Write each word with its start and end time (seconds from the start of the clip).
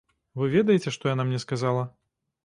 Вы 0.39 0.45
ведаеце, 0.53 0.93
што 0.95 1.11
яна 1.11 1.25
мне 1.27 1.39
сказала. 1.43 1.83